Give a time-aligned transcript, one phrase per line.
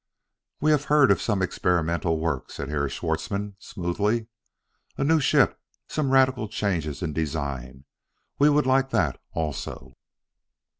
[0.61, 4.29] "We have heard of some experimental work," said Herr Schwartzmann smoothly.
[4.97, 7.85] "A new ship; some radical changes in design.
[8.39, 9.93] We would like that also."